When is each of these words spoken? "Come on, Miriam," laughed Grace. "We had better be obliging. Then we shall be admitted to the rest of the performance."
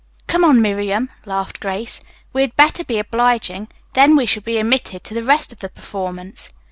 "Come 0.25 0.43
on, 0.43 0.63
Miriam," 0.63 1.09
laughed 1.25 1.59
Grace. 1.59 2.01
"We 2.33 2.41
had 2.41 2.55
better 2.55 2.83
be 2.83 2.97
obliging. 2.97 3.67
Then 3.93 4.15
we 4.15 4.25
shall 4.25 4.41
be 4.41 4.57
admitted 4.57 5.03
to 5.03 5.13
the 5.13 5.21
rest 5.23 5.51
of 5.53 5.59
the 5.59 5.69
performance." 5.69 6.49